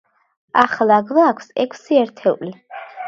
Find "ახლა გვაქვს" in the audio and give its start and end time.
0.61-1.53